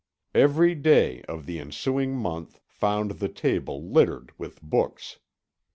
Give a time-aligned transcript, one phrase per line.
[0.33, 5.19] Every day of the ensuing month found the table littered with books.